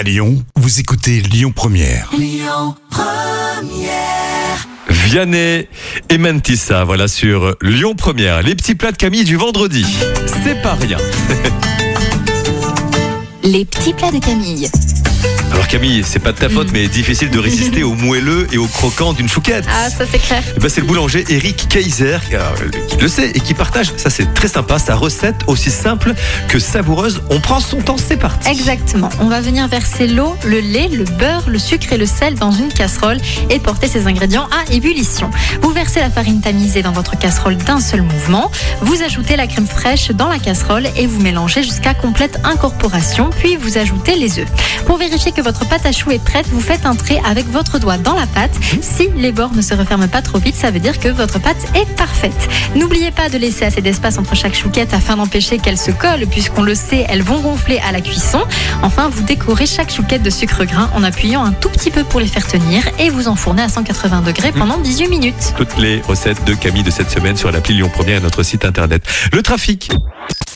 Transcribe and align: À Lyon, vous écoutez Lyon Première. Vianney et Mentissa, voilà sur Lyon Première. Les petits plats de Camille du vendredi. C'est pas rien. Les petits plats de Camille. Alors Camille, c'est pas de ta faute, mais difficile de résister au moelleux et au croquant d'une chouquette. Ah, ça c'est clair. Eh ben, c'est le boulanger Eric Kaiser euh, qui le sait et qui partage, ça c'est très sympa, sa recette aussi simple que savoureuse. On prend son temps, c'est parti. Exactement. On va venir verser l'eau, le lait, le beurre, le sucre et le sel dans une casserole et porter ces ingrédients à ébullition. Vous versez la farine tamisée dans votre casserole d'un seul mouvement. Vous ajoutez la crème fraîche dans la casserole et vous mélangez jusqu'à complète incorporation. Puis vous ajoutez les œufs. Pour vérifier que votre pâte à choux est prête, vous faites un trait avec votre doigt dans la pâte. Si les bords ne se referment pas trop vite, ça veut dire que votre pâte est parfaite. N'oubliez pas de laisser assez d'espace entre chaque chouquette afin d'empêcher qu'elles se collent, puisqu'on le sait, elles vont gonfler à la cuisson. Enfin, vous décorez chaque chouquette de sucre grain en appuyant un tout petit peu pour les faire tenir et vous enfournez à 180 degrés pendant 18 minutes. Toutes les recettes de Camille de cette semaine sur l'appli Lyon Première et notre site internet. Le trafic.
À 0.00 0.02
Lyon, 0.02 0.42
vous 0.56 0.80
écoutez 0.80 1.20
Lyon 1.20 1.52
Première. 1.54 2.10
Vianney 4.88 5.68
et 6.08 6.16
Mentissa, 6.16 6.84
voilà 6.84 7.06
sur 7.06 7.54
Lyon 7.60 7.94
Première. 7.94 8.42
Les 8.42 8.54
petits 8.54 8.74
plats 8.74 8.92
de 8.92 8.96
Camille 8.96 9.24
du 9.24 9.36
vendredi. 9.36 9.84
C'est 10.42 10.62
pas 10.62 10.72
rien. 10.72 10.96
Les 13.42 13.66
petits 13.66 13.92
plats 13.92 14.10
de 14.10 14.20
Camille. 14.20 14.70
Alors 15.52 15.66
Camille, 15.66 16.02
c'est 16.04 16.18
pas 16.18 16.32
de 16.32 16.38
ta 16.38 16.48
faute, 16.48 16.68
mais 16.72 16.86
difficile 16.86 17.30
de 17.30 17.38
résister 17.38 17.82
au 17.82 17.94
moelleux 17.94 18.46
et 18.52 18.58
au 18.58 18.66
croquant 18.66 19.12
d'une 19.12 19.28
chouquette. 19.28 19.64
Ah, 19.68 19.90
ça 19.90 20.04
c'est 20.10 20.18
clair. 20.18 20.42
Eh 20.56 20.60
ben, 20.60 20.68
c'est 20.68 20.80
le 20.80 20.86
boulanger 20.86 21.24
Eric 21.28 21.68
Kaiser 21.68 22.18
euh, 22.32 22.50
qui 22.88 22.96
le 22.96 23.08
sait 23.08 23.30
et 23.30 23.40
qui 23.40 23.54
partage, 23.54 23.92
ça 23.96 24.10
c'est 24.10 24.32
très 24.34 24.48
sympa, 24.48 24.78
sa 24.78 24.94
recette 24.94 25.42
aussi 25.46 25.70
simple 25.70 26.14
que 26.48 26.58
savoureuse. 26.58 27.22
On 27.30 27.40
prend 27.40 27.60
son 27.60 27.78
temps, 27.78 27.96
c'est 27.96 28.16
parti. 28.16 28.48
Exactement. 28.48 29.08
On 29.20 29.26
va 29.26 29.40
venir 29.40 29.66
verser 29.68 30.06
l'eau, 30.06 30.36
le 30.44 30.60
lait, 30.60 30.88
le 30.88 31.04
beurre, 31.04 31.44
le 31.48 31.58
sucre 31.58 31.92
et 31.92 31.98
le 31.98 32.06
sel 32.06 32.34
dans 32.34 32.52
une 32.52 32.72
casserole 32.72 33.18
et 33.50 33.58
porter 33.58 33.88
ces 33.88 34.06
ingrédients 34.06 34.48
à 34.52 34.72
ébullition. 34.72 35.30
Vous 35.62 35.70
versez 35.70 36.00
la 36.00 36.10
farine 36.10 36.40
tamisée 36.40 36.82
dans 36.82 36.92
votre 36.92 37.18
casserole 37.18 37.56
d'un 37.56 37.80
seul 37.80 38.02
mouvement. 38.02 38.50
Vous 38.82 39.02
ajoutez 39.02 39.36
la 39.36 39.46
crème 39.46 39.66
fraîche 39.66 40.10
dans 40.10 40.28
la 40.28 40.38
casserole 40.38 40.88
et 40.96 41.06
vous 41.06 41.20
mélangez 41.20 41.62
jusqu'à 41.62 41.94
complète 41.94 42.38
incorporation. 42.44 43.30
Puis 43.38 43.56
vous 43.56 43.78
ajoutez 43.78 44.16
les 44.16 44.38
œufs. 44.38 44.48
Pour 44.86 44.96
vérifier 44.96 45.32
que 45.32 45.39
votre 45.40 45.66
pâte 45.68 45.86
à 45.86 45.92
choux 45.92 46.10
est 46.10 46.22
prête, 46.22 46.46
vous 46.48 46.60
faites 46.60 46.86
un 46.86 46.94
trait 46.94 47.20
avec 47.24 47.46
votre 47.50 47.78
doigt 47.78 47.98
dans 47.98 48.14
la 48.14 48.26
pâte. 48.26 48.52
Si 48.80 49.08
les 49.16 49.32
bords 49.32 49.54
ne 49.54 49.62
se 49.62 49.74
referment 49.74 50.08
pas 50.08 50.22
trop 50.22 50.38
vite, 50.38 50.56
ça 50.56 50.70
veut 50.70 50.80
dire 50.80 50.98
que 50.98 51.08
votre 51.08 51.38
pâte 51.40 51.56
est 51.74 51.88
parfaite. 51.96 52.48
N'oubliez 52.74 53.10
pas 53.10 53.28
de 53.28 53.38
laisser 53.38 53.64
assez 53.64 53.80
d'espace 53.80 54.18
entre 54.18 54.34
chaque 54.34 54.54
chouquette 54.54 54.94
afin 54.94 55.16
d'empêcher 55.16 55.58
qu'elles 55.58 55.78
se 55.78 55.90
collent, 55.90 56.26
puisqu'on 56.30 56.62
le 56.62 56.74
sait, 56.74 57.06
elles 57.08 57.22
vont 57.22 57.40
gonfler 57.40 57.80
à 57.86 57.92
la 57.92 58.00
cuisson. 58.00 58.40
Enfin, 58.82 59.08
vous 59.08 59.22
décorez 59.22 59.66
chaque 59.66 59.92
chouquette 59.92 60.22
de 60.22 60.30
sucre 60.30 60.64
grain 60.64 60.90
en 60.94 61.02
appuyant 61.02 61.44
un 61.44 61.52
tout 61.52 61.68
petit 61.68 61.90
peu 61.90 62.04
pour 62.04 62.20
les 62.20 62.26
faire 62.26 62.46
tenir 62.46 62.82
et 62.98 63.10
vous 63.10 63.28
enfournez 63.28 63.62
à 63.62 63.68
180 63.68 64.22
degrés 64.22 64.52
pendant 64.52 64.78
18 64.78 65.08
minutes. 65.08 65.54
Toutes 65.56 65.76
les 65.78 66.00
recettes 66.02 66.44
de 66.44 66.54
Camille 66.54 66.82
de 66.82 66.90
cette 66.90 67.10
semaine 67.10 67.36
sur 67.36 67.50
l'appli 67.50 67.74
Lyon 67.74 67.90
Première 67.92 68.18
et 68.18 68.22
notre 68.22 68.42
site 68.42 68.64
internet. 68.64 69.02
Le 69.32 69.42
trafic. 69.42 69.90